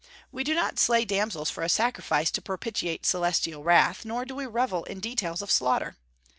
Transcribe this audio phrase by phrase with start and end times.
[0.31, 4.47] We do not slay damsels for a sacrifice to propitiate celestial wrath; nor do we
[4.47, 5.95] revel in details of slaughter.